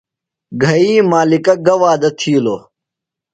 [0.63, 2.61] گھئی مالِکہ گہ وعدہ تِھیلوۡ؟